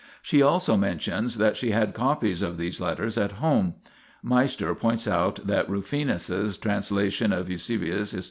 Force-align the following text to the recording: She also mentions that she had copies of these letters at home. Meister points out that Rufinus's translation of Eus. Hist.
She 0.23 0.41
also 0.41 0.75
mentions 0.77 1.37
that 1.37 1.55
she 1.55 1.69
had 1.69 1.93
copies 1.93 2.41
of 2.41 2.57
these 2.57 2.81
letters 2.81 3.19
at 3.19 3.33
home. 3.33 3.75
Meister 4.23 4.73
points 4.73 5.07
out 5.07 5.45
that 5.45 5.69
Rufinus's 5.69 6.57
translation 6.57 7.31
of 7.31 7.51
Eus. 7.51 7.67
Hist. 7.67 8.15